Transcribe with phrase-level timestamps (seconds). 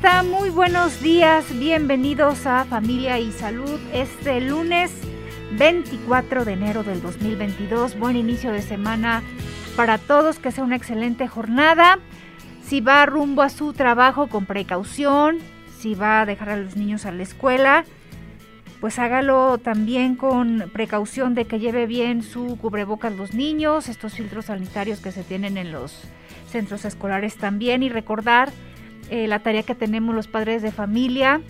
[0.00, 4.92] Muy buenos días, bienvenidos a Familia y Salud este lunes
[5.58, 7.98] 24 de enero del 2022.
[7.98, 9.24] Buen inicio de semana
[9.76, 11.98] para todos, que sea una excelente jornada.
[12.62, 15.38] Si va rumbo a su trabajo con precaución,
[15.80, 17.84] si va a dejar a los niños a la escuela,
[18.80, 24.46] pues hágalo también con precaución de que lleve bien su cubrebocas los niños, estos filtros
[24.46, 26.04] sanitarios que se tienen en los
[26.48, 28.52] centros escolares también y recordar
[29.10, 31.40] eh, la tarea que tenemos los padres de familia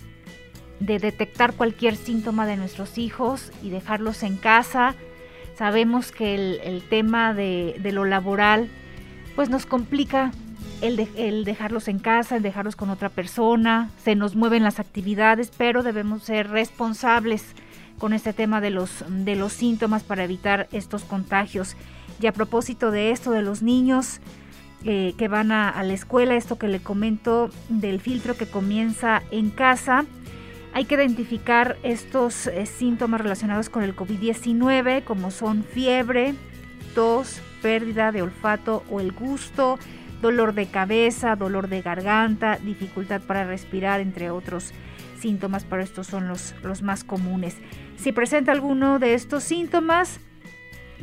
[0.79, 4.95] de detectar cualquier síntoma de nuestros hijos y dejarlos en casa.
[5.57, 8.69] Sabemos que el, tema de, lo laboral
[9.35, 10.31] pues nos complica
[10.81, 15.51] el, el, dejarlos en casa, el dejarlos con otra persona, se nos mueven las actividades,
[15.57, 17.55] pero debemos ser responsables
[17.97, 21.75] con este tema de los, de los síntomas para evitar estos contagios.
[22.21, 24.21] Y a propósito de esto de los niños,
[24.85, 29.49] eh, que van a, la escuela, esto que le comento del filtro que comienza en
[29.49, 30.05] casa.
[30.73, 36.33] Hay que identificar estos eh, síntomas relacionados con el COVID-19, como son fiebre,
[36.95, 39.77] tos, pérdida de olfato o el gusto,
[40.21, 44.71] dolor de cabeza, dolor de garganta, dificultad para respirar, entre otros
[45.19, 47.57] síntomas, pero estos son los, los más comunes.
[47.97, 50.21] Si presenta alguno de estos síntomas,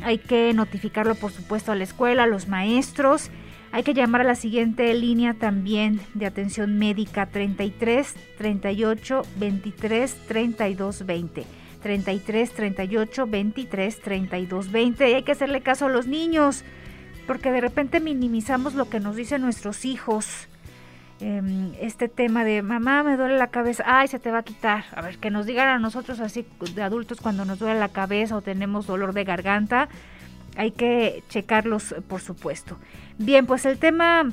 [0.01, 3.29] hay que notificarlo por supuesto a la escuela, a los maestros,
[3.77, 11.05] hay que llamar a la siguiente línea también de atención médica 33 38 23 32
[11.05, 11.45] 20.
[11.83, 15.11] 33 38 23 32 20.
[15.11, 16.63] Y hay que hacerle caso a los niños
[17.27, 20.47] porque de repente minimizamos lo que nos dicen nuestros hijos.
[21.19, 24.85] Em, este tema de mamá me duele la cabeza, ay se te va a quitar.
[24.95, 28.37] A ver, que nos digan a nosotros así de adultos cuando nos duele la cabeza
[28.37, 29.87] o tenemos dolor de garganta
[30.57, 32.77] hay que checarlos, por supuesto.
[33.17, 34.29] Bien, pues el tema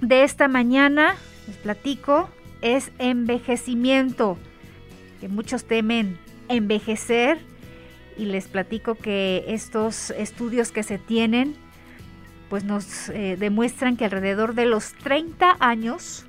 [0.00, 1.16] de esta mañana,
[1.46, 2.28] les platico,
[2.60, 4.38] es envejecimiento,
[5.20, 6.18] que muchos temen
[6.48, 7.38] envejecer
[8.16, 11.56] y les platico que estos estudios que se tienen
[12.50, 16.26] pues nos eh, demuestran que alrededor de los 30 años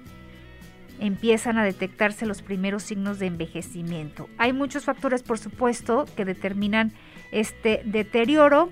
[1.02, 4.30] empiezan a detectarse los primeros signos de envejecimiento.
[4.38, 6.94] Hay muchos factores, por supuesto, que determinan
[7.32, 8.72] este deterioro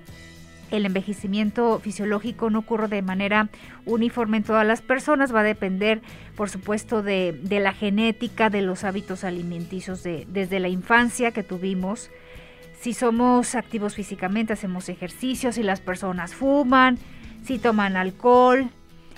[0.72, 3.48] el envejecimiento fisiológico no ocurre de manera
[3.84, 6.00] uniforme en todas las personas, va a depender,
[6.34, 12.10] por supuesto, de, la genética, de los hábitos alimenticios de, desde la infancia que tuvimos.
[12.80, 16.98] Si somos activos físicamente, hacemos ejercicios, si las personas fuman,
[17.44, 18.70] si toman alcohol,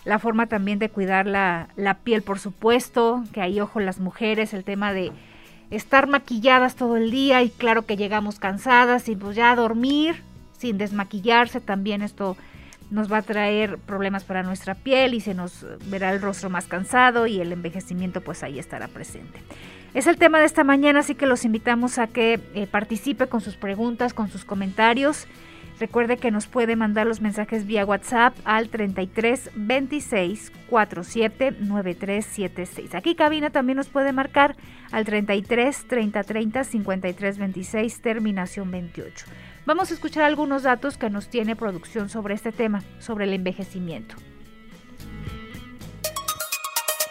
[0.05, 4.65] la forma también de cuidar la, piel, por supuesto, que hay ojo las mujeres, el
[4.65, 5.13] tema de
[5.71, 10.17] estar maquilladas todo el día y claro que llegamos cansadas y pues ya a dormir,
[10.59, 12.37] sin desmaquillarse, también esto
[12.91, 16.67] nos va a traer problemas para nuestra piel y se nos verá el rostro más
[16.67, 19.41] cansado y el envejecimiento pues ahí estará presente.
[19.95, 23.41] Es el tema de esta mañana, así que los invitamos a que eh, participe con
[23.41, 25.27] sus preguntas, con sus comentarios.
[25.79, 32.95] Recuerde que nos puede mandar los mensajes vía WhatsApp al 33 26 47 93 76.
[32.95, 34.57] Aquí cabina también nos puede marcar
[34.93, 39.27] al 33 30 30 53 26 terminación 28.
[39.67, 44.15] Vamos a escuchar algunos datos que nos tiene producción sobre este tema, sobre el envejecimiento.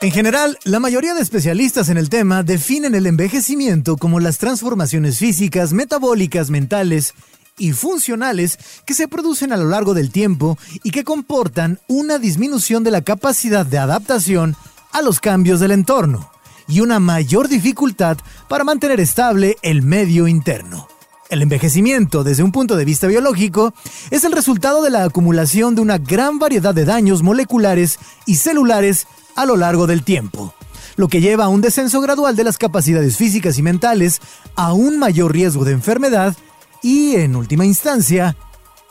[0.02, 5.18] En general, la mayoría de especialistas en el tema definen el envejecimiento como las transformaciones
[5.18, 7.14] físicas, metabólicas, mentales
[7.58, 12.84] y funcionales que se producen a lo largo del tiempo y que comportan una disminución
[12.84, 14.56] de la capacidad de adaptación
[14.92, 16.30] a los cambios del entorno
[16.68, 18.18] y una mayor dificultad
[18.48, 20.93] para mantener estable el medio interno.
[21.34, 23.74] El envejecimiento, desde un punto de vista biológico,
[24.12, 27.98] es el resultado de la acumulación de una gran variedad de daños moleculares
[28.28, 30.54] y celulares a lo largo del tiempo,
[30.96, 34.22] lo que lleva a un descenso gradual de las capacidades físicas y mentales,
[34.56, 36.38] a un mayor riesgo de enfermedad
[36.84, 38.38] y, en última instancia,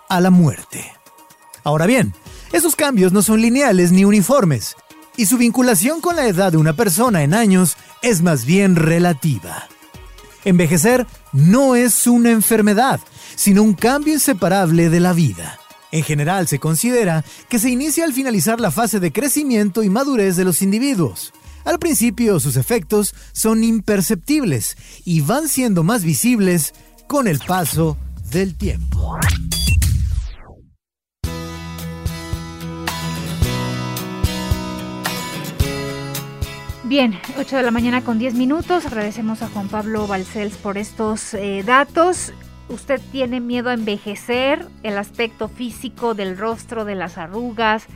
[0.08, 0.84] a la muerte.
[1.62, 2.12] Ahora bien,
[2.52, 4.74] esos cambios no son lineales ni uniformes,
[5.16, 9.68] y su vinculación con la edad de una persona en años es más bien relativa.
[10.44, 13.00] Envejecer no es una enfermedad,
[13.36, 15.58] sino un cambio inseparable de la vida.
[15.92, 20.36] En general se considera que se inicia al finalizar la fase de crecimiento y madurez
[20.36, 21.32] de los individuos.
[21.64, 26.72] Al principio sus efectos son imperceptibles y van siendo más visibles
[27.06, 27.96] con el paso
[28.30, 29.18] del tiempo.
[36.92, 38.84] Bien, 8 de la mañana con 10 minutos.
[38.84, 42.34] Agradecemos a Juan Pablo Balcells por estos eh, datos.
[42.68, 44.66] ¿Usted tiene miedo a envejecer?
[44.82, 47.86] El aspecto físico del rostro, de las arrugas,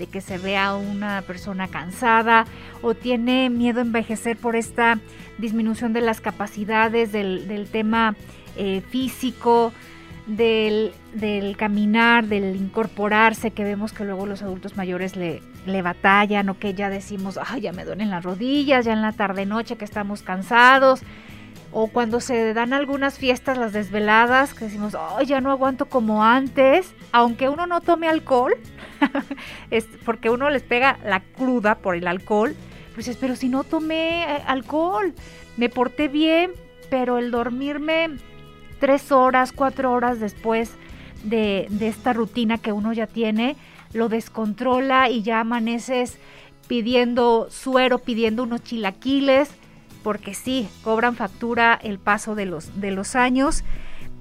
[0.00, 2.44] de que se vea una persona cansada
[2.82, 4.98] o tiene miedo a envejecer por esta
[5.38, 8.16] disminución de las capacidades del, tema
[8.56, 9.72] eh, físico,
[10.36, 16.58] del, caminar, del incorporarse, que vemos que luego los adultos mayores le, le batallan o
[16.58, 20.22] que ya decimos, ay, ya me duelen las rodillas, ya en la tarde-noche que estamos
[20.22, 21.02] cansados.
[21.72, 26.24] O cuando se dan algunas fiestas, las desveladas, que decimos, ay, ya no aguanto como
[26.24, 28.54] antes, aunque uno no tome alcohol,
[29.70, 32.56] es porque uno les pega la cruda por el alcohol,
[32.94, 35.14] pues pero si no tomé eh, alcohol,
[35.56, 36.52] me porté bien,
[36.90, 38.18] pero el dormirme
[38.80, 40.72] tres horas, cuatro horas después
[41.22, 43.56] de, de esta rutina que uno ya tiene,
[43.92, 46.18] lo descontrola y ya amaneces
[46.66, 49.50] pidiendo suero, pidiendo unos chilaquiles,
[50.02, 53.64] porque sí, cobran factura el paso de los, de los años,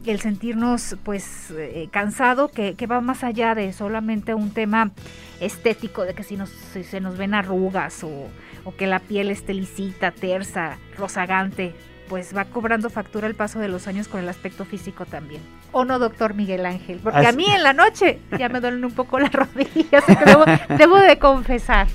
[0.06, 4.92] el sentirnos pues eh, cansado, que, va más allá de solamente un tema
[5.40, 8.28] estético, de que si, nos, se nos ven arrugas o,
[8.64, 11.76] o que la piel esté lisita, tersa, rozagante,
[12.10, 15.42] pues va cobrando factura el paso de los años con el aspecto físico también.
[15.72, 17.00] ¿O no, doctor Miguel Ángel?
[17.02, 20.04] Porque a mí en la noche ya me duelen un poco las rodillas,
[20.78, 21.88] debo, de confesar.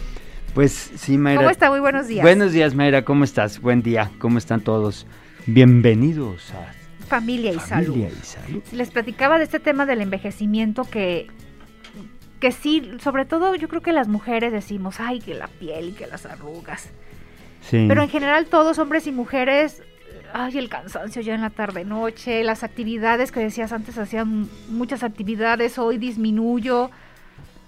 [0.55, 1.40] Pues sí, Mayra.
[1.40, 1.69] ¿Cómo está?
[1.69, 2.22] Muy buenos días.
[2.22, 3.05] Buenos días, Mayra.
[3.05, 3.61] ¿Cómo estás?
[3.61, 4.11] Buen día.
[4.20, 5.06] ¿Cómo están todos?
[5.46, 6.72] Bienvenidos a
[7.06, 8.62] Familia y, Familia y salud.
[8.72, 11.26] Les platicaba de este tema del envejecimiento que
[12.40, 15.93] que sí, sobre todo yo creo que las mujeres decimos, ay, que la piel y
[15.93, 16.90] que las arrugas.
[17.62, 17.87] Sí.
[17.88, 19.82] Pero en general todos, hombres y mujeres,
[20.34, 25.04] ay, el cansancio ya en la tarde noche, las actividades que decías antes hacían muchas
[25.04, 26.90] actividades, hoy disminuyo.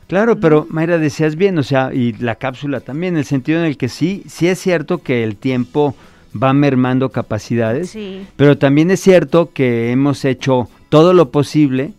[0.09, 3.67] Claro, pero Mayra decías bien, o sea, y la cápsula también, en el sentido en
[3.67, 5.95] el que sí, sí es cierto que el tiempo
[6.41, 8.27] va mermando capacidades, sí.
[8.37, 11.93] pero también es cierto que hemos hecho todo lo posible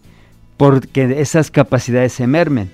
[0.58, 2.70] porque esas capacidades se mermen.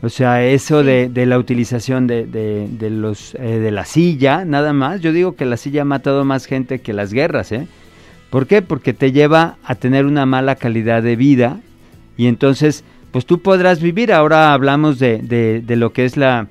[0.00, 5.00] O sea, eso de, la utilización de, de, los, eh, de la silla, nada más.
[5.00, 7.66] Yo digo que la silla ha matado más gente que las guerras, ¿eh?
[8.30, 8.62] ¿Por qué?
[8.62, 11.60] Porque te lleva a tener una mala calidad de vida
[12.16, 14.12] y entonces, pues tú podrás vivir.
[14.12, 16.46] Ahora hablamos de, lo que es la,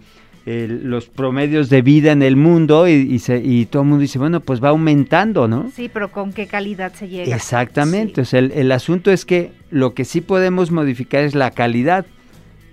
[0.46, 4.40] los promedios de vida en el mundo y, se, y, todo el mundo dice, bueno,
[4.42, 5.72] pues va aumentando, ¿no?
[5.74, 7.34] Sí, pero ¿con qué calidad se llega?
[7.34, 11.52] Exactamente, o sea, el, el asunto es que lo que sí podemos modificar es la
[11.52, 12.08] calidad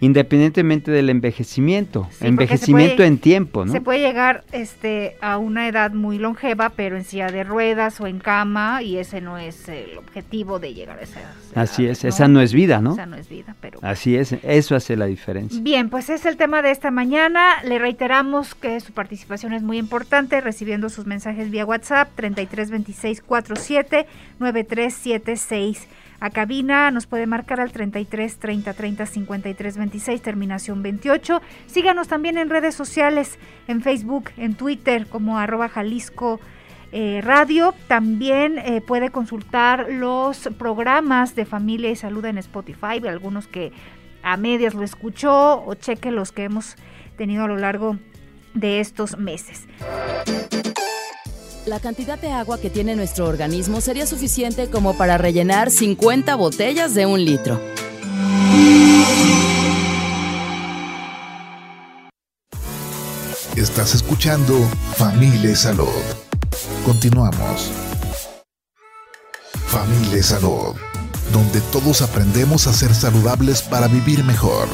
[0.04, 3.72] independientemente del envejecimiento, envejecimiento en tiempo, ¿no?
[3.72, 8.06] Se puede llegar este a una edad muy longeva, pero en silla de ruedas o
[8.06, 11.32] en cama y ese no es el objetivo de llegar a esa edad.
[11.54, 12.92] Así es, esa no es vida, ¿no?
[12.92, 15.58] Esa no es vida, pero Así es, eso hace la diferencia.
[15.62, 17.62] Bien, pues es el tema de esta mañana.
[17.64, 24.06] Le reiteramos que su participación es muy importante, recibiendo sus mensajes vía WhatsApp 332647
[24.38, 25.88] 9376
[26.24, 26.90] a cabina.
[26.90, 31.42] Nos puede marcar al 33 30 30 53 26, terminación 28.
[31.66, 33.38] Síganos también en redes sociales,
[33.68, 36.40] en Facebook, en Twitter, como arroba Jalisco.
[36.96, 37.74] Eh, radio.
[37.88, 43.72] También eh, puede consultar los programas de familia y salud en Spotify, algunos que
[44.22, 46.76] a medias lo escuchó o cheque los que hemos
[47.16, 47.98] tenido a lo largo
[48.54, 49.66] de estos meses
[51.66, 56.94] la cantidad de agua que tiene nuestro organismo sería suficiente como para rellenar 50 botellas
[56.94, 57.60] de un litro.
[63.56, 64.58] Estás escuchando
[64.96, 65.88] Familia Salud.
[66.84, 67.70] Continuamos.
[69.66, 70.74] Familia Salud,
[71.32, 74.68] donde todos aprendemos a ser saludables para vivir mejor.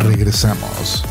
[0.00, 1.04] Regresamos.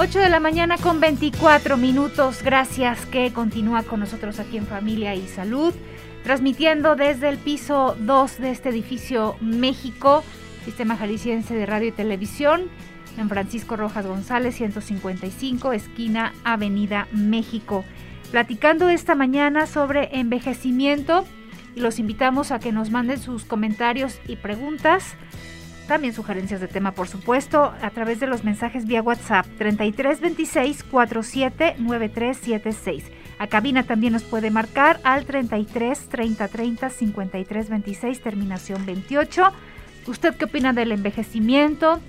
[0.00, 2.44] 8 de la mañana con 24 minutos.
[2.44, 5.74] Gracias que continúa con nosotros aquí en Familia y Salud,
[6.22, 10.22] transmitiendo desde el piso 2 de este edificio México,
[10.64, 12.68] Sistema Jalisciense de Radio y Televisión,
[13.16, 17.84] en Francisco Rojas González, 155, esquina Avenida México.
[18.30, 21.24] Platicando esta mañana sobre envejecimiento,
[21.74, 25.16] los invitamos a que nos manden sus comentarios y preguntas
[25.88, 33.04] También sugerencias de tema, por supuesto, a través de los mensajes vía WhatsApp 3326 479376.
[33.38, 39.50] A cabina también nos puede marcar al 33 30 30 53 26, terminación 28.
[40.08, 42.00] ¿Usted qué opina del envejecimiento?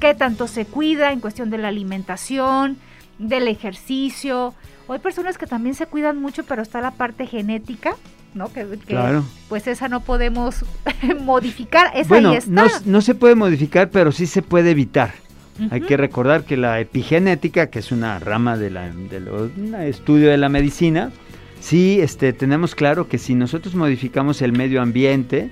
[0.00, 2.76] ¿Qué tanto se cuida en cuestión de la alimentación,
[3.20, 4.52] del ejercicio?
[4.88, 7.94] Hay personas que también se cuidan mucho, pero está la parte genética
[8.38, 8.52] ¿no?
[8.52, 9.24] Que, claro.
[9.48, 10.64] pues esa no podemos
[11.20, 12.68] modificar, esa bueno, ahí está.
[12.86, 15.12] No, se puede modificar, pero sí se puede evitar.
[15.70, 19.28] Hay que recordar que la epigenética, que es una rama de la, del
[19.80, 21.10] estudio de la medicina,
[21.58, 25.50] sí este, tenemos claro que si nosotros modificamos el medio ambiente,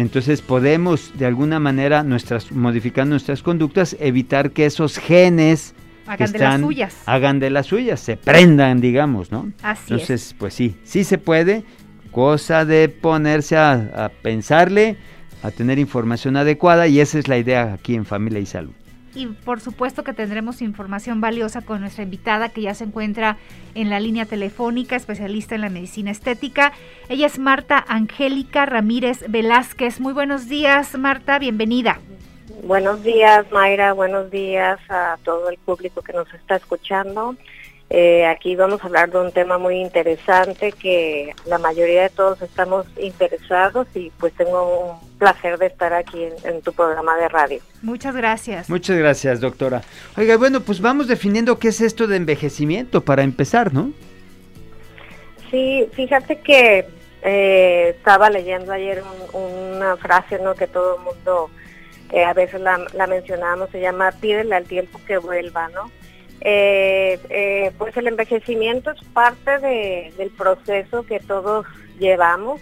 [0.00, 5.74] entonces podemos de alguna manera, nuestras, modificando nuestras conductas, evitar que esos genes
[6.06, 6.96] hagan de las suyas.
[7.06, 9.50] Hagan de las suyas, se prendan, digamos, ¿no?
[9.62, 11.64] Así Entonces, pues sí, sí se puede,
[12.16, 14.96] cosa de ponerse a, pensarle,
[15.42, 18.72] a tener información adecuada y esa es la idea aquí en Familia y Salud.
[19.14, 23.36] Y por supuesto que tendremos información valiosa con nuestra invitada que ya se encuentra
[23.74, 26.72] en la línea telefónica, especialista en la medicina estética.
[27.10, 30.00] Ella es Marta Angélica Ramírez Velázquez.
[30.00, 32.00] Muy buenos días, Marta, bienvenida.
[32.64, 33.92] Buenos días, Mayra.
[33.92, 37.36] Buenos días a todo el público que nos está escuchando.
[37.88, 42.42] Eh, aquí vamos a hablar de un tema muy interesante que la mayoría de todos
[42.42, 47.60] estamos interesados y pues tengo un placer de estar aquí en, tu programa de radio.
[47.82, 48.68] Muchas gracias.
[48.68, 49.82] Muchas gracias, doctora.
[50.16, 53.92] Oiga, bueno, pues vamos definiendo qué es esto de envejecimiento para empezar, ¿no?
[55.52, 56.86] Sí, fíjate que
[57.22, 59.00] eh, estaba leyendo ayer
[59.32, 60.56] una frase, ¿no?
[60.56, 61.50] Que todo el mundo
[62.10, 65.90] que a veces la, la mencionamos, se llama pídele al tiempo que vuelva, ¿no?
[66.40, 71.66] Eh, eh, pues el envejecimiento es parte del proceso que todos
[71.98, 72.60] llevamos,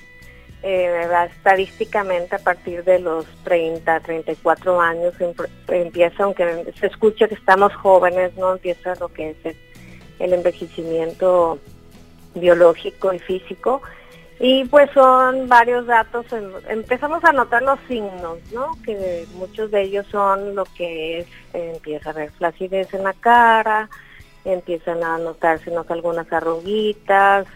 [0.63, 5.15] eh, estadísticamente a partir de los 30, 34 años
[5.69, 9.57] empieza, aunque se escuche que estamos jóvenes, no empieza lo que es
[10.19, 11.59] el envejecimiento
[12.35, 13.83] biológico y físico.
[14.41, 16.27] Y pues son varios datos,
[16.69, 18.77] empezamos a notar los signos, ¿no?
[18.85, 23.89] Que muchos de ellos son lo que es, empieza a haber flacidez en la cara,
[24.45, 27.47] empiezan a notarse algunas arruguitas,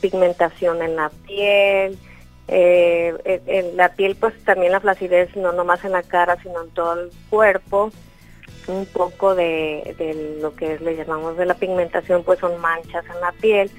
[0.00, 1.98] pigmentación en la piel,
[2.48, 6.70] eh, en, la piel pues también la flacidez no nomás en la cara sino en
[6.70, 7.90] todo el cuerpo,
[8.66, 13.20] un poco de, de lo que le llamamos de la pigmentación pues son manchas en
[13.20, 13.70] la piel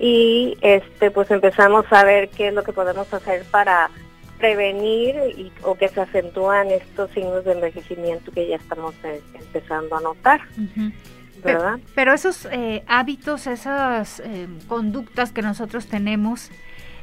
[0.00, 3.90] y este pues empezamos a ver qué es lo que podemos hacer para
[4.38, 9.96] prevenir y, o que se acentúan estos signos de envejecimiento que ya estamos eh, empezando
[9.96, 10.40] a notar.
[11.44, 11.78] ¿verdad?
[11.94, 16.50] Pero, esos eh, hábitos, esas eh, conductas que nosotros tenemos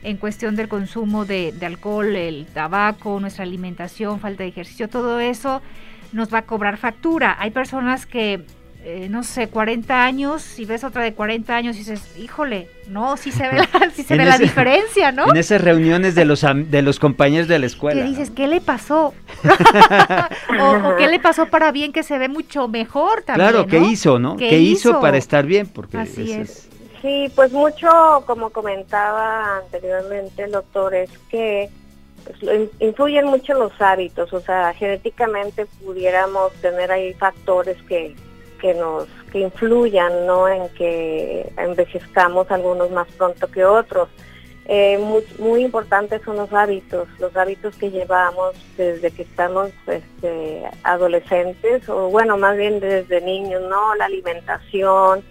[0.04, 5.20] en cuestión del consumo de, de alcohol, el tabaco, nuestra alimentación, falta de ejercicio, todo
[5.20, 5.62] eso
[6.14, 7.36] nos va a cobrar factura.
[7.40, 8.44] Hay personas que
[8.90, 13.18] eh, no sé, 40 años, si ves otra de 40 años y dices, híjole, no,
[13.18, 15.30] sí se ve la, sí se ve la diferencia, ¿no?
[15.30, 18.02] En esas reuniones de los, de los compañeros de la escuela.
[18.02, 19.14] Que dices, ¿qué le pasó?
[20.62, 24.20] o, qué le pasó para bien que se ve mucho mejor también, Claro, ¿qué hizo,
[24.20, 24.38] no?
[24.38, 25.02] ¿Qué, hizo?
[25.02, 25.68] para estar bien?
[25.68, 26.70] Porque Así es.
[27.02, 27.90] Sí, pues mucho,
[28.26, 31.70] como comentaba anteriormente el doctor, es que
[32.24, 38.16] pues, influyen mucho los hábitos, o sea, genéticamente pudiéramos tener ahí factores que
[38.58, 44.10] que nos que influyan no en que envejezcamos algunos más pronto que otros.
[44.70, 50.64] Eh, muy, muy, importantes son los hábitos los hábitos que llevamos desde que estamos este,
[50.84, 55.24] adolescentes o bueno más bien desde niños no la alimentación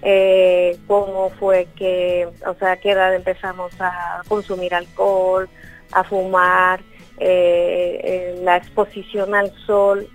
[0.00, 5.48] eh, cómo fue que o sea a qué edad empezamos a consumir alcohol
[5.90, 6.80] a fumar
[7.18, 10.08] eh, la exposición al sol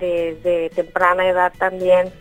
[0.00, 2.12] de temprana edad también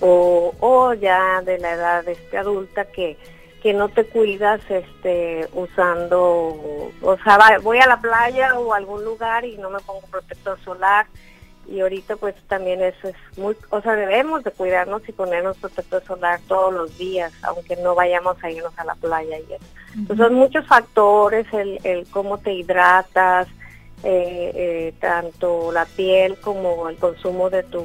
[0.00, 3.16] o, o ya de la edad este, adulta que,
[3.62, 9.04] que no te cuidas este usando o sea voy a la playa o a algún
[9.04, 11.06] lugar y no me pongo protector solar
[11.66, 16.02] y ahorita pues también eso es muy o sea debemos de cuidarnos y ponernos protector
[16.04, 19.64] solar todos los días aunque no vayamos a irnos a la playa y eso.
[19.94, 23.48] Entonces son muchos factores el, el cómo te hidratas
[24.04, 27.84] eh, eh, tanto la piel como el consumo de tu,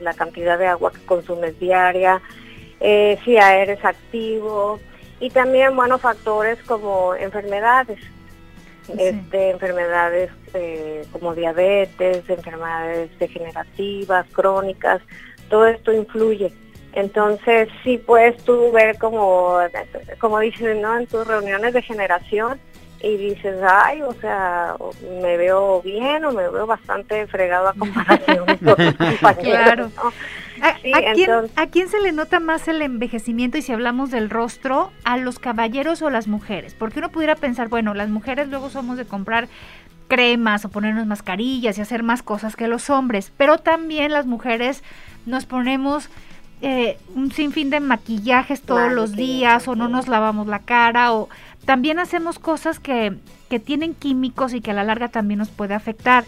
[0.00, 2.20] la cantidad de agua que consumes diaria,
[2.80, 4.78] eh, si eres activo
[5.20, 7.98] y también buenos factores como enfermedades,
[8.96, 15.02] este, enfermedades eh, como diabetes, enfermedades degenerativas, crónicas,
[15.48, 16.52] todo esto influye.
[16.92, 19.58] Entonces sí puedes tú ver como,
[20.20, 20.96] como dicen, ¿no?
[20.96, 22.58] En tus reuniones de generación,
[23.00, 24.74] y dices, ay, o sea,
[25.22, 28.56] me veo bien o me veo bastante fregado a comparación con
[29.20, 29.92] compañeros.
[30.60, 30.74] ¿A,
[31.14, 35.16] quién, ¿A, quién, se le nota más el envejecimiento y si hablamos del rostro, a
[35.16, 36.74] los caballeros o las mujeres?
[36.74, 39.48] Porque uno pudiera pensar, bueno, las mujeres luego somos de comprar
[40.08, 44.82] cremas o ponernos mascarillas y hacer más cosas que los hombres, pero también las mujeres
[45.26, 46.08] nos ponemos
[46.60, 51.28] eh, un sinfín de maquillajes todos los días o no nos lavamos la cara o
[51.68, 53.12] también hacemos cosas que,
[53.50, 56.24] que tienen químicos y que a la larga también nos puede afectar.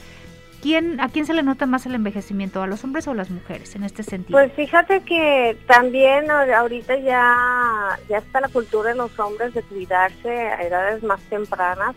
[0.61, 2.63] ¿Quién, ¿A quién se le nota más el envejecimiento?
[2.63, 4.39] ¿A los hombres o a las mujeres en este sentido?
[4.39, 10.29] Pues fíjate que también ahorita ya, ya está la cultura de los hombres de cuidarse
[10.29, 11.97] a edades más tempranas.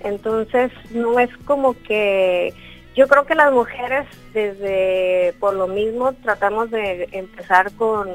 [0.00, 2.52] Entonces no es como que
[2.96, 8.08] yo creo que las mujeres desde por lo mismo tratamos de empezar con,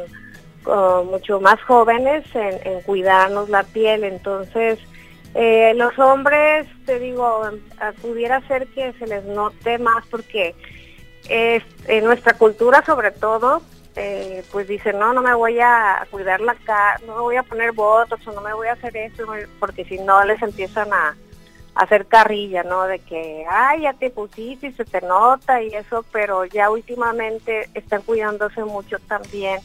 [1.06, 4.04] mucho más jóvenes en, cuidarnos la piel.
[4.04, 4.80] Entonces
[5.34, 7.44] eh, los hombres, te digo,
[8.02, 10.56] pudiera ser que se les note más porque
[11.30, 13.62] en nuestra cultura sobre todo,
[13.96, 17.44] eh, pues dicen, no, no me voy a cuidar la cara, no me voy a
[17.44, 19.26] poner botox o no me voy a hacer esto,
[19.60, 21.16] porque si no les empiezan a,
[21.76, 22.86] hacer carrilla, ¿no?
[22.86, 27.70] De que, ay, ya te pusiste y se te nota y eso, pero ya últimamente
[27.74, 29.60] están cuidándose mucho también,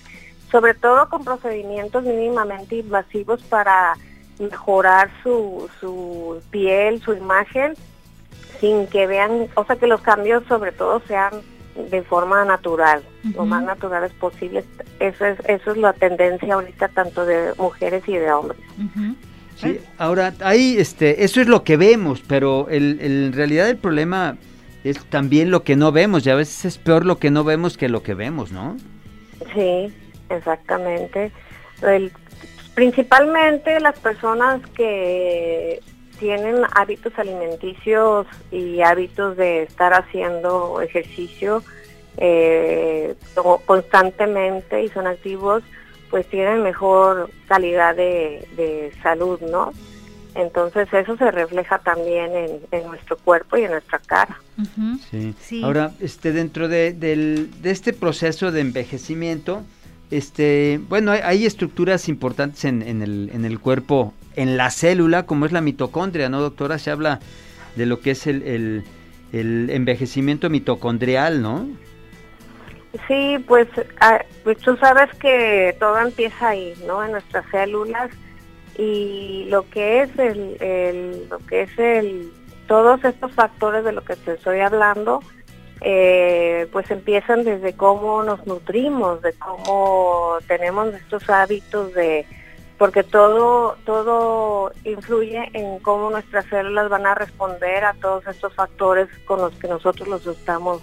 [0.51, 3.97] sobre todo con procedimientos mínimamente invasivos para
[4.39, 7.75] mejorar su, su piel, su imagen,
[8.61, 11.33] sin que vean, o sea, que los cambios sobre todo sean
[11.91, 13.03] de forma natural,
[13.35, 14.65] lo más naturales posibles.
[14.99, 18.59] Eso es, eso es la tendencia ahorita tanto de mujeres y de hombres.
[19.57, 24.37] Sí, ahora, ahí, este, eso es lo que vemos, pero el, en realidad el problema
[24.85, 27.77] es también lo que no vemos, y a veces es peor lo que no vemos
[27.77, 28.77] que lo que vemos, ¿no?
[29.55, 29.93] Sí,
[30.31, 31.33] exactamente.
[32.75, 35.81] principalmente las personas que
[36.19, 41.63] tienen hábitos alimenticios y hábitos de estar haciendo ejercicio
[42.19, 43.15] eh,
[43.65, 45.63] constantemente y son activos,
[46.11, 49.73] pues tienen mejor calidad de, salud, ¿no?
[50.35, 52.31] Entonces eso se refleja también
[52.71, 54.39] en, nuestro cuerpo y en nuestra cara.
[55.41, 55.63] sí.
[55.65, 59.63] Ahora, este, dentro de, de, este proceso de envejecimiento,
[60.11, 65.47] este, bueno, hay, estructuras importantes en, en, el, en el cuerpo, en la célula, como
[65.47, 66.79] es la mitocondria, ¿no, doctora?
[66.79, 67.21] Se habla
[67.77, 68.85] de lo que es el, el,
[69.33, 71.69] el envejecimiento mitocondrial, ¿no?
[73.07, 73.69] Sí, pues,
[74.43, 77.05] pues tú sabes que todo empieza ahí, ¿no?
[77.05, 78.11] En nuestras células
[78.77, 82.33] y lo que es el, lo que es el,
[82.67, 85.21] todos estos factores de lo que te estoy hablando,
[85.81, 92.27] eh, pues empiezan desde cómo nos nutrimos, de cómo tenemos estos hábitos de,
[92.77, 99.09] porque todo, todo influye en cómo nuestras células van a responder a todos estos factores
[99.27, 100.83] con los que nosotros los estamos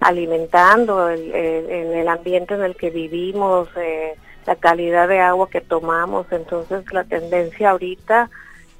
[0.00, 4.14] alimentando, en el ambiente en el que vivimos, eh,
[4.46, 6.26] la calidad de agua que tomamos.
[6.32, 8.28] Entonces la tendencia ahorita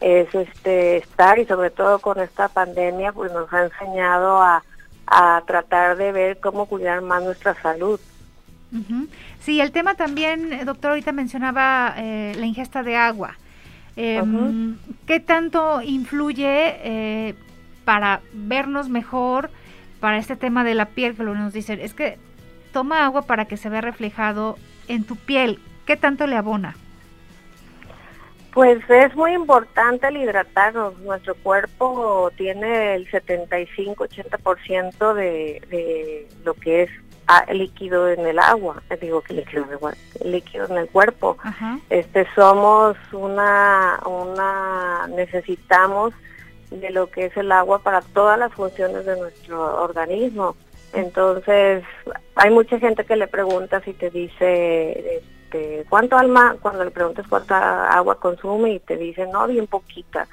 [0.01, 4.62] es este estar y sobre todo con esta pandemia pues nos ha enseñado a,
[5.47, 8.01] tratar de ver cómo cuidar más nuestra salud.
[9.41, 13.37] Sí, el tema también, doctor, ahorita mencionaba eh, la ingesta de agua.
[13.97, 17.35] Em, ¿Qué tanto influye eh,
[17.85, 19.51] para vernos mejor?
[20.03, 22.19] para este tema de la piel, que lo nos dicen, es que
[22.73, 25.61] toma agua para que se vea reflejado en tu piel.
[25.87, 26.75] ¿Qué tanto le abona?
[28.53, 30.99] Pues es muy importante el hidratarnos.
[30.99, 36.91] Nuestro cuerpo tiene el 75-80% de, de lo que es
[37.29, 38.83] ah, líquido en el agua.
[39.01, 39.67] Digo que líquido,
[40.23, 41.38] líquido en el cuerpo.
[41.88, 46.12] Este somos una una necesitamos
[46.71, 50.57] de lo que es el agua para todas las funciones de nuestro organismo.
[50.93, 51.85] Entonces,
[52.35, 57.27] hay mucha gente que le pregunta si te dice este, cuánto alma, cuando le preguntas
[57.29, 60.27] cuánta agua consume y te dice, no, bien poquita.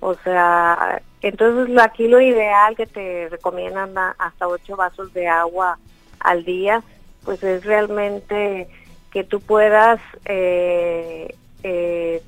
[0.00, 5.78] O sea, entonces aquí lo ideal que te recomiendan hasta ocho vasos de agua
[6.20, 6.82] al día,
[7.24, 8.68] pues es realmente
[9.10, 12.22] que tú puedas eh, eh,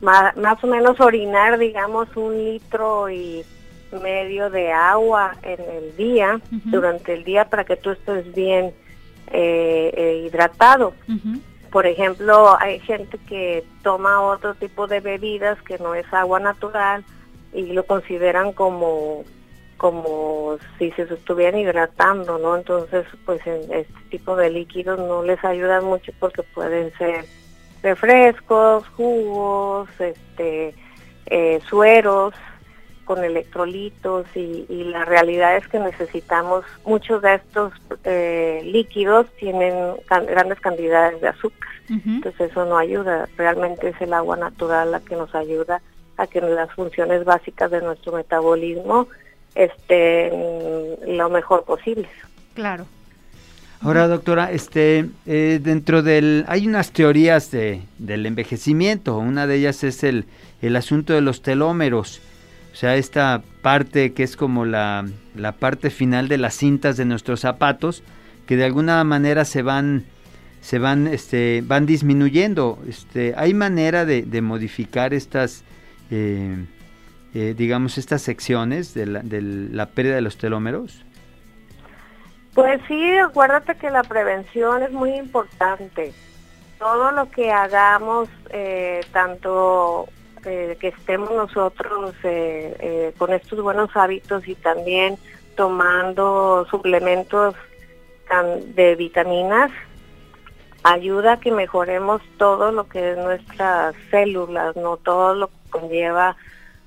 [0.00, 3.44] más, o menos orinar, digamos, un litro y
[4.02, 8.72] medio de agua en el día, durante el día, para que tú estés bien
[9.32, 10.94] eh, eh, hidratado.
[11.70, 17.04] Por ejemplo, hay gente que toma otro tipo de bebidas que no es agua natural
[17.52, 19.24] y lo consideran como
[19.76, 22.54] como si se estuvieran hidratando, ¿no?
[22.54, 27.24] Entonces, pues este tipo de líquidos no les ayuda mucho porque pueden ser
[27.82, 30.74] refrescos, jugos, este,
[31.26, 32.34] eh, sueros
[33.10, 37.72] con electrolitos y, la realidad es que necesitamos muchos de estos
[38.04, 39.74] eh, líquidos tienen
[40.08, 41.68] grandes cantidades de azúcar.
[41.88, 43.28] Entonces eso no ayuda.
[43.36, 45.82] Realmente es el agua natural la que nos ayuda
[46.16, 49.08] a que las funciones básicas de nuestro metabolismo
[49.56, 50.30] estén
[51.18, 52.08] lo mejor posible
[52.54, 52.86] claro.
[53.82, 59.16] Ahora, doctora, este, eh, dentro del, hay unas teorías de, del envejecimiento.
[59.16, 60.26] Una de ellas es el,
[60.60, 62.20] el asunto de los telómeros.
[62.72, 67.04] O sea, esta parte que es como la, la parte final de las cintas de
[67.04, 68.02] nuestros zapatos,
[68.46, 70.04] que de alguna manera se van,
[70.60, 72.78] se van, este, van disminuyendo.
[72.88, 75.64] Este, hay manera de, modificar estas,
[76.10, 76.56] eh,
[77.34, 81.04] eh, digamos, estas secciones de la, de la pérdida de los telómeros.
[82.54, 86.12] Pues sí, acuérdate que la prevención es muy importante.
[86.78, 90.08] Todo lo que hagamos, eh, tanto
[90.44, 95.16] eh, que estemos nosotros eh, con estos buenos hábitos y también
[95.56, 97.54] tomando suplementos
[98.74, 99.72] de vitaminas,
[100.82, 106.36] ayuda a que mejoremos todo lo que es nuestras células, no todo lo que conlleva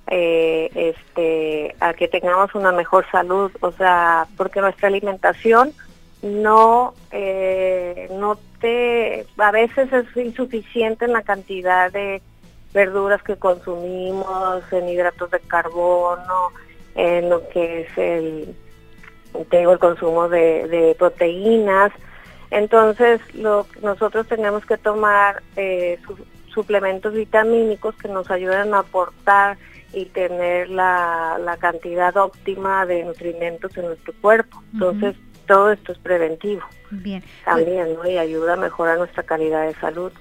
[0.07, 5.73] eh, este, a que tengamos una mejor salud, o sea, porque nuestra alimentación
[6.21, 12.21] no, eh, no te, a veces es insuficiente en la cantidad de
[12.73, 16.51] verduras que consumimos, en hidratos de carbono,
[16.95, 18.55] en lo que es el,
[19.49, 21.91] tengo el consumo de, proteínas.
[22.51, 25.99] Entonces, lo, nosotros tenemos que tomar eh,
[26.53, 29.57] suplementos vitamínicos que nos ayuden a aportar
[29.91, 34.63] y tener la, la cantidad óptima de nutrimentos en nuestro cuerpo.
[34.73, 35.15] Entonces,
[35.47, 36.63] todo esto es preventivo.
[36.89, 37.23] Bien.
[37.45, 38.07] También, ¿no?
[38.07, 40.11] Y ayuda a mejorar nuestra calidad de salud.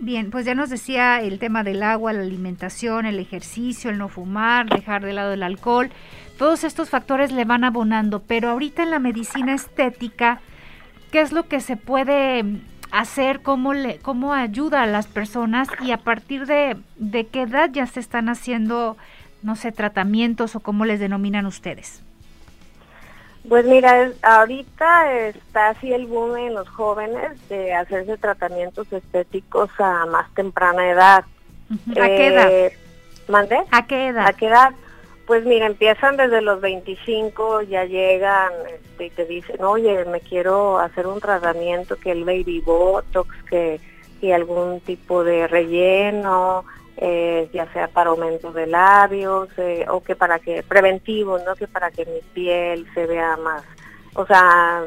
[0.00, 4.08] Bien, pues ya nos decía el tema del agua, la alimentación, el ejercicio, el no
[4.08, 5.90] fumar, dejar de lado el alcohol.
[6.38, 10.40] Todos estos factores le van abonando, pero ahorita en la medicina estética,
[11.10, 12.44] ¿qué es lo que se puede
[12.90, 17.70] hacer, cómo, le, cómo ayuda a las personas y a partir de, de qué edad
[17.72, 18.98] ya se están haciendo,
[19.42, 22.02] no sé, tratamientos o cómo les denominan ustedes.
[23.48, 30.06] Pues mira, ahorita está así el boom en los jóvenes de hacerse tratamientos estéticos a
[30.06, 31.24] más temprana edad.
[31.90, 32.48] ¿A qué edad?
[32.50, 32.76] Eh,
[33.28, 33.58] ¿Mande?
[33.70, 34.26] ¿A qué edad?
[34.26, 34.72] ¿A qué edad?
[35.26, 40.78] Pues mira, empiezan desde los 25, ya llegan este, y te dicen, oye, me quiero
[40.78, 43.80] hacer un tratamiento, que el baby botox, que
[44.20, 46.64] y algún tipo de relleno,
[46.98, 51.68] eh, ya sea para aumento de labios eh, o que para que preventivo, no que
[51.68, 53.62] para que mi piel se vea más,
[54.14, 54.84] o sea,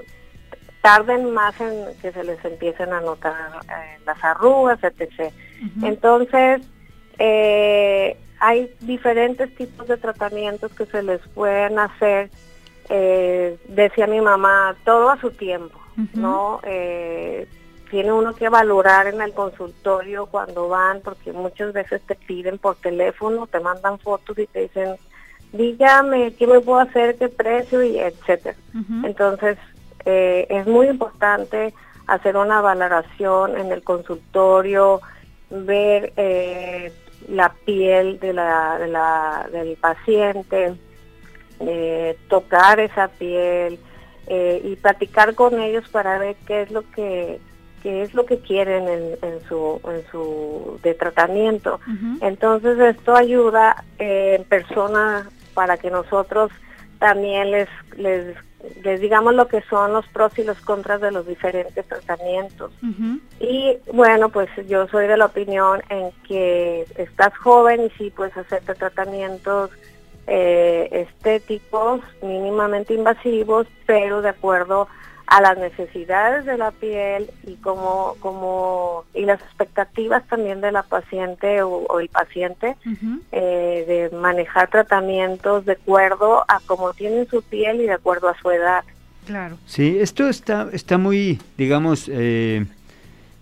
[0.82, 5.32] tarden más en que se les empiecen a notar eh, las arrugas, etc.
[5.84, 6.62] Entonces,
[8.39, 12.32] hay diferentes tipos de tratamientos que se les pueden hacer,
[13.67, 15.80] decía mi mamá, todo a su tiempo,
[16.15, 16.60] ¿no?
[17.89, 22.75] Tiene uno que valorar en el consultorio cuando van, porque muchas veces te piden por
[22.75, 24.95] teléfono, te mandan fotos y te dicen,
[25.52, 28.58] dígame qué me puedo hacer, qué precio y etcétera.
[29.04, 29.58] Entonces,
[30.06, 31.73] eh, es muy importante
[32.08, 35.02] hacer una valoración en el consultorio,
[35.49, 36.91] ver eh,
[37.28, 40.75] la piel de la, del paciente,
[41.60, 43.80] eh, tocar esa piel
[44.28, 47.39] eh, y platicar con ellos para ver qué es lo que
[47.82, 51.80] qué es lo que quieren en, su en su de tratamiento.
[52.22, 56.52] Entonces esto ayuda en persona para que nosotros
[57.00, 58.36] también les les
[58.84, 62.72] les digamos lo que son los pros y los contras de los diferentes tratamientos.
[63.39, 68.36] Y bueno, pues yo soy de la opinión en que estás joven y sí puedes
[68.36, 69.72] hacerte tratamientos
[70.28, 74.88] eh, estéticos mínimamente invasivos, pero de acuerdo a
[75.42, 81.62] las necesidades de la piel y como como y las expectativas también de la paciente
[81.62, 82.76] o, el paciente
[83.32, 88.38] eh, de manejar tratamientos de acuerdo a cómo tiene su piel y de acuerdo a
[88.42, 88.84] su edad.
[89.28, 89.58] Claro.
[89.68, 92.65] Sí, esto está está muy, digamos, eh,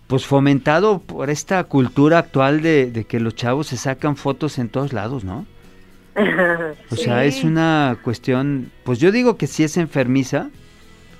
[0.06, 4.68] pues fomentado por esta cultura actual de, de, que los chavos se sacan fotos en
[4.68, 5.46] todos lados, ¿no?
[6.90, 10.50] o sea, es una cuestión, pues yo digo que sí es enfermiza,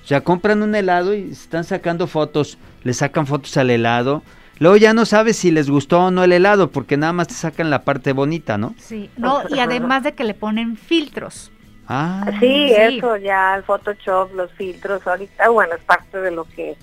[0.09, 4.23] sea, compran un helado y están sacando fotos, le sacan fotos al helado.
[4.57, 7.35] Luego ya no sabes si les gustó o no el helado, porque nada más te
[7.35, 8.73] sacan la parte bonita, ¿no?
[8.79, 11.51] Sí, no, y además de que le ponen filtros.
[11.87, 16.75] Ah, sí, eso ya, el Photoshop, los filtros, ahorita, bueno, es parte de lo que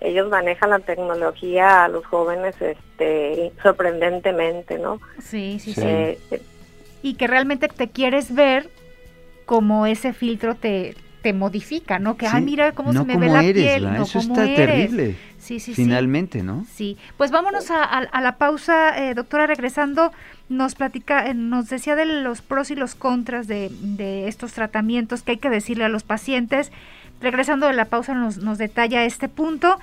[0.00, 5.00] ellos manejan la tecnología a los jóvenes este sorprendentemente, ¿no?
[5.22, 5.82] Sí, sí, sí.
[5.84, 6.18] Eh,
[7.02, 8.70] y que realmente te quieres ver
[9.44, 12.16] como ese filtro te, te modifica, ¿no?
[12.16, 13.84] Que, ay, mira cómo se me ve la piel.
[13.84, 15.16] No Eso está terrible.
[15.38, 16.66] Sí, sí, Finalmente, ¿no?
[16.74, 16.96] Sí.
[17.16, 20.12] Pues vámonos a, la pausa, eh, doctora, regresando,
[20.48, 25.22] nos platica, eh, nos decía de los pros y los contras de, de, estos tratamientos
[25.22, 26.72] que hay que decirle a los pacientes.
[27.20, 29.78] Regresando de la pausa nos, nos detalla este punto.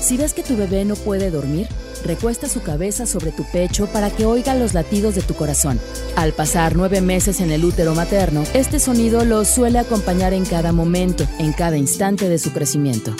[0.00, 1.68] Si ves que tu bebé no puede dormir,
[2.02, 5.80] recuesta su cabeza sobre tu pecho para que oiga los latidos de tu corazón.
[6.16, 10.72] Al pasar nueve meses en el útero materno, este sonido lo suele acompañar en cada
[10.72, 13.14] momento, en cada instante de su crecimiento.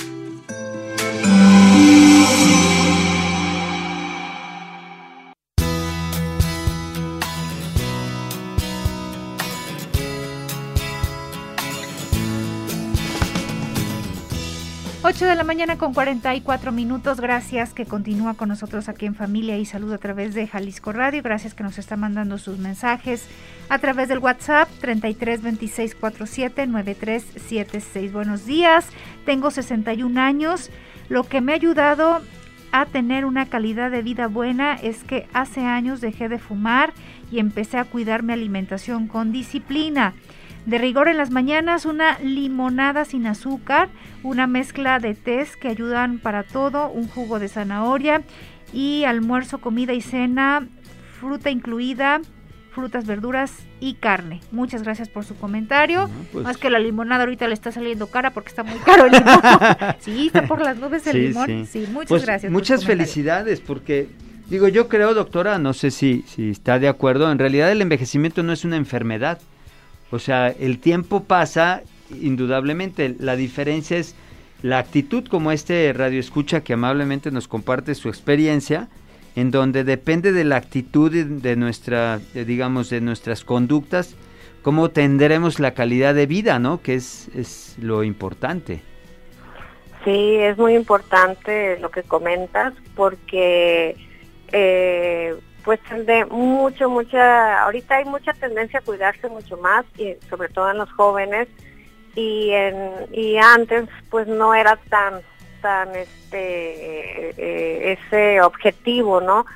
[15.33, 17.19] De la mañana con 44 minutos.
[17.19, 21.23] Gracias que continúa con nosotros aquí en Familia y Salud a través de Jalisco Radio.
[21.23, 23.27] Gracias que nos está mandando sus mensajes
[23.71, 28.13] a través del WhatsApp 33 26 47 93 76.
[28.13, 28.87] Buenos días.
[29.25, 30.69] Tengo 61 años.
[31.09, 32.21] Lo que me ha ayudado
[32.71, 36.93] a tener una calidad de vida buena es que hace años dejé de fumar
[37.31, 40.13] y empecé a cuidar mi alimentación con disciplina.
[40.67, 43.89] De rigor en las mañanas, una limonada sin azúcar,
[44.23, 48.23] una mezcla de tés que ayudan para todo, un jugo de zanahoria
[48.73, 50.69] y almuerzo, comida y cena,
[51.19, 52.21] fruta incluida,
[52.73, 54.41] frutas, verduras y carne.
[54.51, 56.09] Muchas gracias por su comentario.
[56.33, 59.13] Pues Más que la limonada ahorita le está saliendo cara porque está muy caro el
[59.13, 59.41] limón.
[59.99, 61.67] sí, está por las nubes el limón.
[61.67, 62.53] Sí, muchas pues gracias.
[62.53, 64.09] Muchas felicidades porque
[64.49, 68.43] digo, yo creo, doctora, no sé si si está de acuerdo, en realidad el envejecimiento
[68.43, 69.41] no es una enfermedad.
[70.13, 73.17] O sea, el tiempo pasa, indudablemente.
[73.19, 74.15] La diferencia es
[74.61, 78.89] la actitud como este radio escucha que amablemente nos comparte su experiencia,
[79.35, 84.15] en donde depende de la actitud de nuestra, digamos, de nuestras conductas,
[84.61, 86.83] cómo tendremos la calidad de vida, ¿no?
[86.83, 88.83] Que es, es lo importante.
[90.05, 93.97] Sí, es muy importante lo que comentas porque
[94.53, 100.49] eh, pues de mucho, mucha, ahorita hay mucha tendencia a cuidarse mucho más y sobre
[100.49, 101.49] todo en los jóvenes
[102.15, 105.23] y en, y antes pues no era tan
[105.61, 109.47] tan este eh, ese objetivo, ¿no?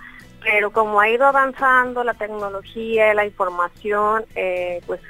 [0.42, 5.00] Pero como ha ido avanzando la tecnología, la información, eh, pues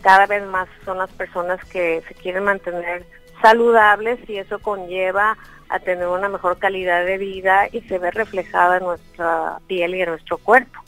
[0.00, 3.04] cada vez más son las personas que se quieren mantener
[3.42, 5.36] saludables y eso conlleva
[5.70, 10.02] a tener una mejor calidad de vida y se ve reflejada en nuestra piel y
[10.02, 10.80] en nuestro cuerpo.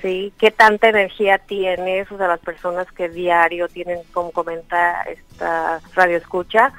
[0.00, 0.32] ¿Sí?
[0.38, 2.10] ¿Qué tanta energía tienes?
[2.12, 6.72] O sea, las personas que diario tienen, como comenta esta radio escucha,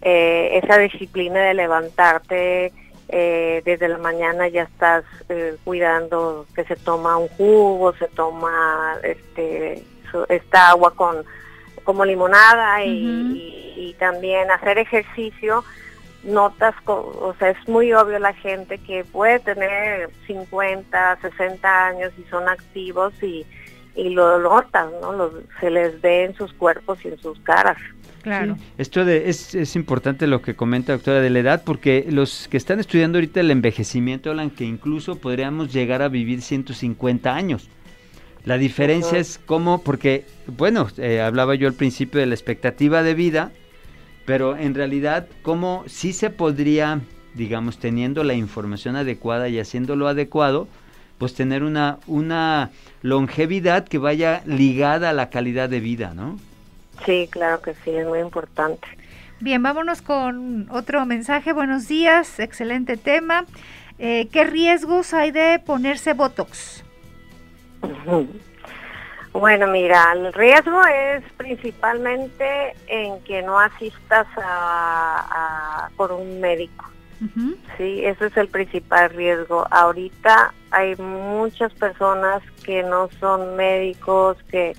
[0.00, 2.72] eh, esa disciplina de levantarte
[3.08, 8.96] eh, desde la mañana ya estás eh, cuidando que se toma un jugo, se toma
[9.02, 9.82] este
[10.28, 11.24] esta agua con
[11.82, 15.64] como limonada y, y también hacer ejercicio
[16.26, 22.28] notas, o sea, es muy obvio la gente que puede tener 50, 60 años y
[22.28, 23.46] son activos y,
[23.94, 25.30] y lo notan, ¿no?
[25.60, 27.78] se les ve en sus cuerpos y en sus caras.
[28.22, 28.56] Claro.
[28.76, 32.56] Esto de, es, es importante lo que comenta doctora de la edad, porque los que
[32.56, 37.68] están estudiando ahorita el envejecimiento hablan que incluso podríamos llegar a vivir 150 años.
[38.44, 43.14] La diferencia es cómo, porque, bueno, eh, hablaba yo al principio de la expectativa de
[43.14, 43.52] vida,
[44.26, 47.00] pero en realidad, ¿cómo sí se podría,
[47.34, 50.68] digamos, teniendo la información adecuada y haciéndolo adecuado,
[51.16, 52.70] pues tener una, una
[53.02, 56.38] longevidad que vaya ligada a la calidad de vida, ¿no?
[57.06, 58.86] Sí, claro que sí, es muy importante.
[59.38, 61.52] Bien, vámonos con otro mensaje.
[61.52, 63.44] Buenos días, excelente tema.
[63.98, 66.82] Eh, ¿Qué riesgos hay de ponerse Botox?
[69.38, 76.86] Bueno, mira, el riesgo es principalmente en que no asistas a, por un médico.
[77.76, 79.66] Sí, ese es el principal riesgo.
[79.70, 84.74] Ahorita hay muchas personas que no son médicos, que,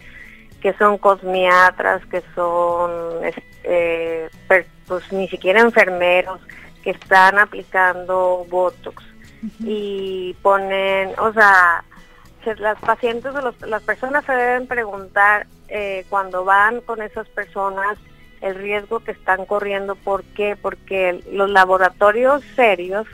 [0.61, 2.91] que son cosmiatras, que son
[3.25, 6.39] este, pues ni siquiera enfermeros,
[6.83, 9.03] que están aplicando Botox
[9.59, 11.83] y ponen, o sea,
[12.55, 17.97] las pacientes o las personas se deben preguntar eh, cuando van con esas personas
[18.41, 19.95] el riesgo que están corriendo.
[19.95, 20.55] ¿Por qué?
[20.55, 23.05] Porque los laboratorios serios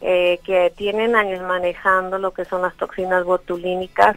[0.00, 4.16] eh, que tienen años manejando lo que son las toxinas botulínicas,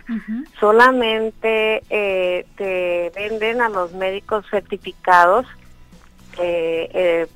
[0.60, 5.46] solamente eh, te venden a los médicos certificados,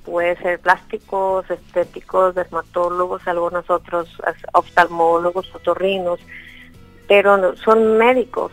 [0.06, 4.10] puede ser plásticos, estéticos, dermatólogos, algunos otros
[4.54, 6.20] oftalmólogos, otorrinos,
[7.08, 8.52] pero son médicos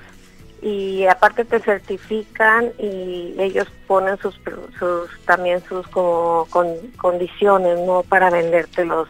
[0.62, 4.40] y aparte te certifican y ellos ponen sus,
[4.78, 6.48] sus también sus como
[6.96, 9.08] condiciones no para venderte los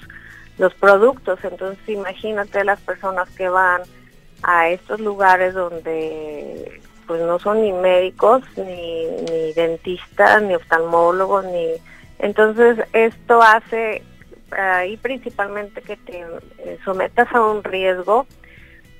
[0.58, 1.38] los productos.
[1.42, 3.82] Entonces imagínate las personas que van
[4.42, 11.66] a estos lugares donde pues no son ni médicos ni, ni dentistas ni oftalmólogos ni
[12.18, 14.02] entonces esto hace
[14.50, 16.24] ahí principalmente que te
[16.84, 18.26] sometas a un riesgo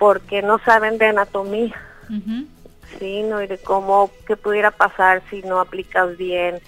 [0.04, 1.74] porque no saben de anatomía
[2.98, 3.40] sí, ¿no?
[3.40, 6.58] Y de cómo, qué pudiera pasar si no aplicas bien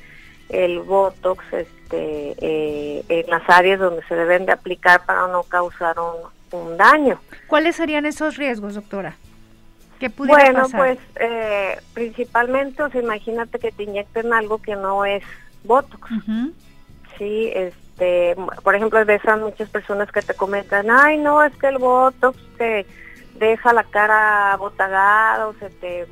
[0.48, 5.96] el Botox este, eh, en las áreas donde se deben de aplicar para no causar
[5.98, 7.20] un, daño.
[7.46, 9.16] ¿Cuáles serían esos riesgos, doctora?
[9.98, 15.04] ¿Qué pudiera bueno, pues eh, principalmente, o sea, imagínate que te inyecten algo que no
[15.04, 15.22] es
[15.64, 16.08] Botox.
[17.18, 21.66] Sí, este, por ejemplo, ves a muchas personas que te comentan, ay, no, es que
[21.66, 22.86] el Botox te
[23.38, 26.06] deja la cara botagada o se te,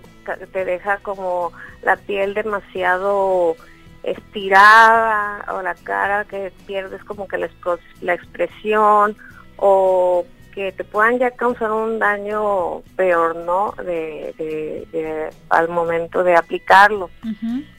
[0.53, 3.57] te deja como la piel demasiado
[4.03, 7.49] estirada o la cara que pierdes como que la,
[8.03, 9.17] la expresión
[9.57, 13.75] o que te puedan ya causar un daño peor, ¿no?
[13.83, 17.11] De, al momento de aplicarlo.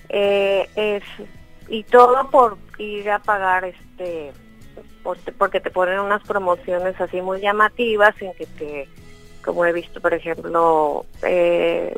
[0.09, 1.03] Eh, es,
[1.69, 4.33] y todo por ir a pagar este
[5.37, 8.89] porque te ponen unas promociones así muy llamativas en que te
[9.45, 11.95] como he visto, por ejemplo, eh,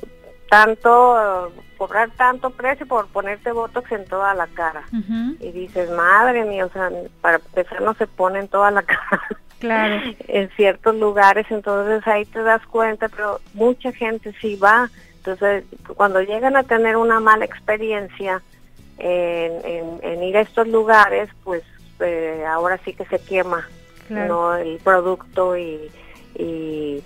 [0.49, 4.83] tanto, cobrar tanto precio por ponerte Botox en toda la cara.
[5.39, 9.21] Y dices, madre mía, o sea, para empezar no se pone en toda la cara.
[9.59, 9.99] Claro.
[10.27, 14.91] en ciertos lugares, entonces ahí te das cuenta, pero mucha gente sí va.
[15.15, 15.63] Entonces,
[15.95, 18.43] cuando llegan a tener una mala experiencia
[18.99, 21.63] en, ir a estos lugares, pues
[22.01, 23.67] eh, ahora sí que se quema
[24.09, 24.55] ¿no?
[24.55, 25.89] el producto y,
[26.35, 27.03] y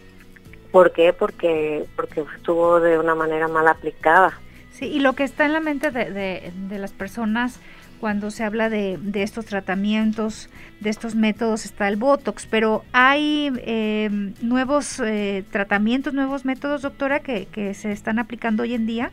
[0.71, 1.13] ¿Por qué?
[1.13, 4.39] Porque, porque estuvo de una manera mal aplicada.
[4.71, 7.59] Sí, y lo que está en la mente de, de, las personas
[7.99, 13.51] cuando se habla de, de, estos tratamientos, de estos métodos, está el Botox, pero hay
[13.63, 19.11] em, nuevos eh, tratamientos, nuevos métodos, doctora, que, que, se están aplicando hoy en día.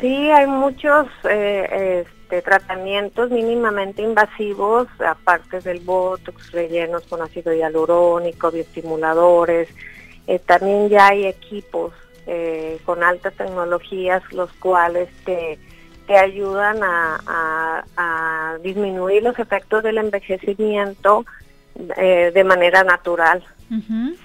[0.00, 8.50] Sí, hay muchos eh, este, tratamientos mínimamente invasivos, aparte del Botox, rellenos con ácido hialurónico,
[8.50, 9.68] bioestimuladores,
[10.26, 11.92] eh, también ya hay equipos
[12.26, 15.58] eh, con altas tecnologías los cuales te,
[16.06, 21.24] te ayudan a, disminuir los efectos del envejecimiento
[21.96, 23.42] eh, de manera natural,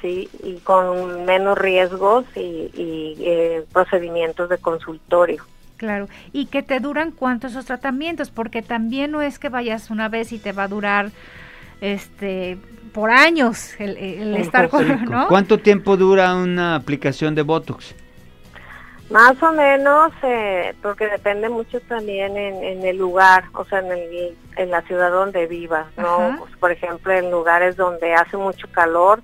[0.02, 5.44] sí, y con menos riesgos y, y procedimientos de consultorio.
[5.78, 10.10] Claro, y que te duran cuántos esos tratamientos, porque también no es que vayas una
[10.10, 11.12] vez y te va a durar
[11.82, 12.58] este
[12.98, 15.28] por años el, estar con, ¿no?
[15.28, 17.94] ¿Cuánto tiempo dura una aplicación de Botox?
[19.12, 24.36] Más o menos, eh, porque depende mucho también en, el lugar, o sea, en, el,
[24.56, 26.38] en la ciudad donde vivas, ¿no?
[26.40, 29.22] Pues, por ejemplo, en lugares donde hace mucho calor,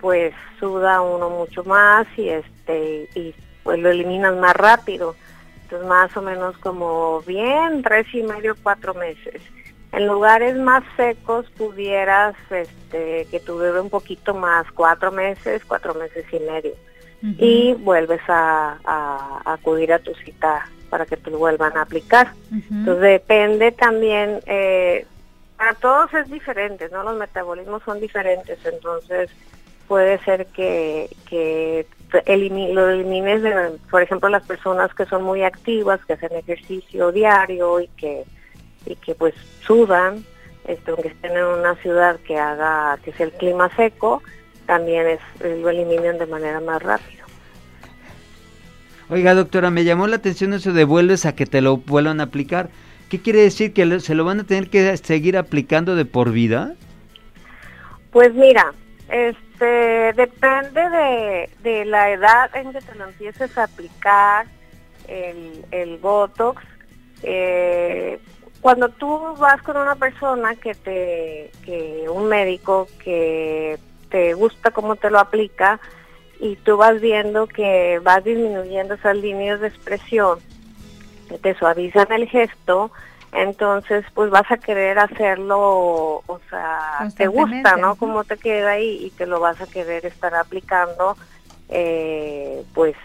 [0.00, 5.16] pues suda uno mucho más y este y pues lo eliminan más rápido.
[5.64, 9.42] Entonces, más o menos como bien tres y medio, cuatro meses.
[9.92, 15.94] En lugares más secos pudieras este, que tu bebé un poquito más, cuatro meses, cuatro
[15.94, 16.72] meses y medio.
[17.20, 18.78] Y vuelves a,
[19.44, 22.32] acudir a tu cita para que te lo vuelvan a aplicar.
[22.52, 25.04] Entonces depende también, eh,
[25.56, 27.02] para todos es diferente, ¿no?
[27.02, 29.30] Los metabolismos son diferentes, entonces
[29.88, 31.86] puede ser que, que
[32.72, 37.80] lo elimines, de, por ejemplo, las personas que son muy activas, que hacen ejercicio diario
[37.80, 38.24] y que
[38.86, 39.34] y que pues
[39.66, 40.24] sudan,
[40.66, 44.22] este, aunque estén en una ciudad que haga, que sea el clima seco,
[44.66, 47.24] también es, lo eliminan de manera más rápida.
[49.10, 52.24] Oiga, doctora, me llamó la atención eso de vuelves a que te lo vuelvan a
[52.24, 52.68] aplicar.
[53.08, 53.72] ¿Qué quiere decir?
[53.72, 56.74] ¿Que se lo van a tener que seguir aplicando de por vida?
[58.10, 58.74] Pues mira,
[59.08, 64.46] este depende de, de la edad en que te lo empieces a aplicar
[65.06, 66.62] el, el Botox.
[67.22, 68.20] Eh,
[68.60, 73.78] cuando tú vas con una persona que te, que un médico que
[74.10, 75.80] te gusta cómo te lo aplica
[76.40, 80.38] y tú vas viendo que vas disminuyendo esas líneas de expresión,
[81.28, 82.90] que te suavizan el gesto,
[83.32, 87.96] entonces pues vas a querer hacerlo, o sea, te gusta, ¿no?
[87.96, 91.16] Cómo te queda ahí y te lo vas a querer estar aplicando,
[91.68, 92.96] eh, pues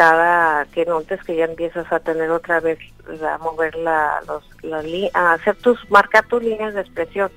[0.00, 2.78] cada que notes que ya empiezas a tener otra vez
[3.22, 4.42] a mover la, los,
[5.12, 7.30] a hacer tus marcar tus líneas de expresión.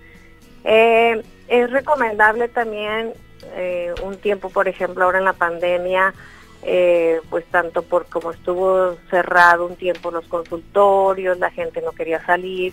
[0.64, 3.12] Eh, es recomendable también
[3.56, 6.14] eh, un tiempo, por ejemplo, ahora en la pandemia,
[6.62, 12.26] eh, pues tanto por como estuvo cerrado un tiempo los consultorios, la gente no quería
[12.26, 12.72] salir,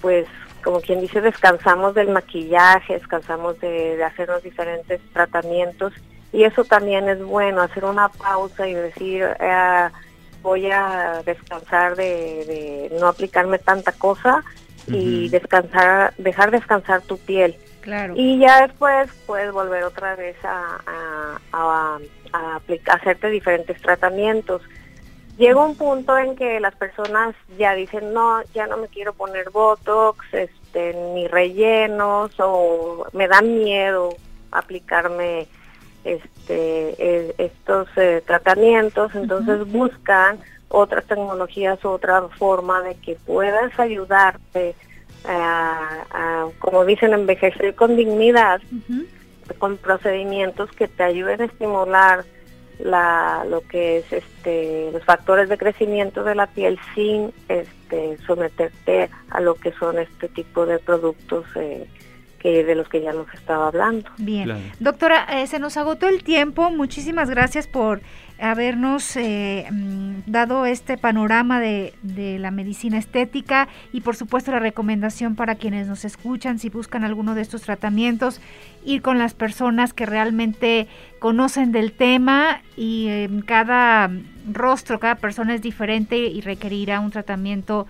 [0.00, 0.26] pues
[0.64, 5.92] como quien dice, descansamos del maquillaje, descansamos de, hacernos diferentes tratamientos
[6.32, 9.88] y eso también es bueno, hacer una pausa y decir, eh,
[10.42, 14.44] voy a descansar de, no aplicarme tanta cosa
[14.88, 17.56] y descansar, dejar descansar tu piel.
[17.80, 18.14] Claro.
[18.16, 21.98] Y ya después puedes volver otra vez a, a,
[22.32, 22.60] a
[22.92, 24.62] hacerte diferentes tratamientos
[25.38, 29.50] llega un punto en que las personas ya dicen, no, ya no me quiero poner
[29.50, 34.14] Botox, este, ni rellenos, o me da miedo
[34.50, 35.48] aplicarme
[36.06, 40.38] este, e, estos eh, tratamientos, entonces buscan
[40.68, 44.74] otras tecnologías, otra forma de que puedas ayudarte
[45.24, 48.60] a, como dicen, envejecer con dignidad,
[49.58, 52.24] con procedimientos que te ayuden a estimular
[52.78, 59.08] la, lo que es este, los factores de crecimiento de la piel sin este, someterte
[59.30, 61.86] a lo que son este tipo de productos eh,
[62.38, 64.10] que de los que ya nos estaba hablando.
[64.18, 66.70] Bien, doctora, eh, se nos agotó el tiempo.
[66.70, 68.00] Muchísimas gracias por
[68.38, 74.58] habernos eh, mm, dado este panorama de, de, la medicina estética y por supuesto la
[74.58, 78.40] recomendación para quienes nos escuchan si buscan alguno de estos tratamientos,
[78.84, 80.86] ir con las personas que realmente
[81.18, 84.10] conocen del tema y en cada
[84.52, 87.86] rostro, cada persona es diferente y requerirá un tratamiento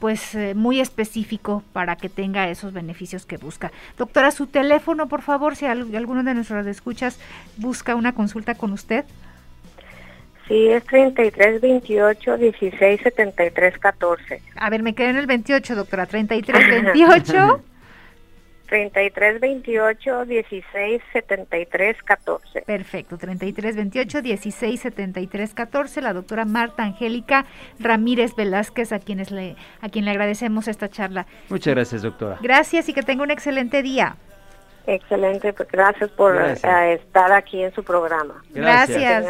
[0.00, 3.70] pues eh, muy específico para que tenga esos beneficios que busca.
[3.98, 7.20] Doctora, su teléfono, por favor, si alguno de nuestros escuchas
[7.58, 9.04] busca una consulta con usted.
[10.48, 14.42] Sí, es 33 28 16 73 14.
[14.56, 16.06] A ver, me quedé en el 28, doctora.
[16.06, 17.62] 33 28
[18.70, 22.62] 33 28 16 73 14.
[22.62, 26.00] Perfecto, 33 28 16 73 14.
[26.00, 27.46] La doctora Marta Angélica
[27.80, 31.26] Ramírez Velázquez, a quienes le, a quien le agradecemos esta charla.
[31.48, 32.38] Muchas gracias, doctora.
[32.40, 34.16] Gracias y que tenga un excelente día.
[34.86, 38.42] Excelente, pues gracias por eh, estar aquí en su programa.
[38.50, 39.24] Gracias.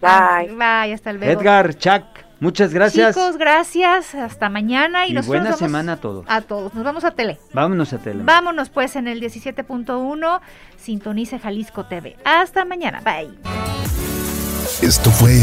[0.00, 0.48] Bye.
[0.48, 1.40] Bye, hasta luego.
[1.40, 2.04] Edgar, Chuck,
[2.40, 3.14] muchas gracias.
[3.14, 4.14] Chicos, gracias.
[4.14, 5.06] Hasta mañana.
[5.06, 6.24] Y, buena semana a todos.
[6.28, 6.74] A todos.
[6.74, 7.38] Nos vamos a tele.
[7.52, 8.22] Vámonos a tele.
[8.24, 10.40] Vámonos pues en el 17.1.
[10.76, 12.16] Sintonice Jalisco TV.
[12.24, 13.00] Hasta mañana.
[13.04, 13.38] Bye.
[14.80, 15.42] Esto fue